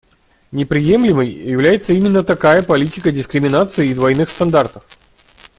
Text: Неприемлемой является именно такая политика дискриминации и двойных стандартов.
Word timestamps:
Неприемлемой 0.51 1.29
является 1.29 1.93
именно 1.93 2.23
такая 2.23 2.63
политика 2.63 3.11
дискриминации 3.11 3.89
и 3.89 3.93
двойных 3.93 4.29
стандартов. 4.31 4.83